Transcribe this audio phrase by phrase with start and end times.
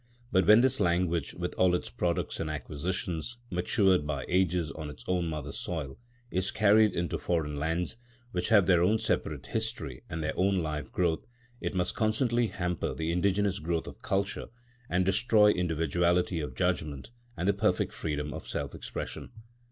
[0.31, 5.05] But when this language, with all its products and acquisitions, matured by ages on its
[5.07, 5.99] own mother soil,
[6.31, 7.97] is carried into foreign lands,
[8.31, 11.27] which have their own separate history and their own life growth,
[11.59, 14.47] it must constantly hamper the indigenous growth of culture
[14.89, 19.29] and destroy individuality of judgement and the perfect freedom of self expression.